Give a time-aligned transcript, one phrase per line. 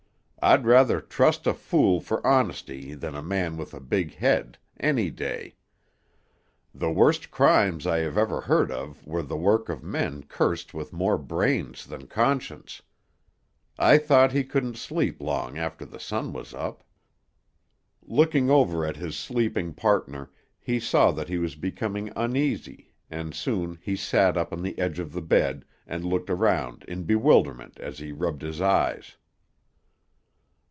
[0.43, 5.11] I'd rather trust a fool for honesty than a man with a big head, any
[5.11, 5.53] day.
[6.73, 10.91] The worst crimes I have ever heard of were the work of men cursed with
[10.91, 12.81] more brains than conscience.
[13.77, 16.83] I thought he couldn't sleep long after the sun was up."
[18.01, 23.77] Looking over at his sleeping partner, he saw that he was becoming uneasy, and soon
[23.79, 27.99] he sat up on the edge of the bed, and looked around in bewilderment as
[27.99, 29.17] he rubbed his eyes.